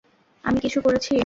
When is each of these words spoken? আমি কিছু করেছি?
আমি 0.43 0.59
কিছু 0.59 0.79
করেছি? 0.81 1.13